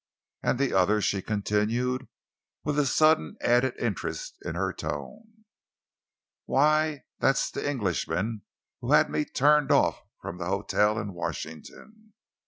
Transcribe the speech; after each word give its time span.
"And 0.41 0.57
the 0.57 0.73
other," 0.73 0.99
she 0.99 1.21
continued, 1.21 2.07
with 2.63 2.79
a 2.79 2.87
sudden 2.87 3.37
added 3.39 3.75
interest 3.77 4.35
in 4.43 4.55
her 4.55 4.73
tone 4.73 5.43
"Why, 6.45 7.03
that's 7.19 7.51
the 7.51 7.69
Englishman 7.69 8.41
who 8.79 8.93
had 8.93 9.11
me 9.11 9.25
turned 9.25 9.71
off 9.71 10.01
from 10.19 10.39
the 10.39 10.47
hotel 10.47 10.97
in 10.97 11.13
Washington. 11.13 12.13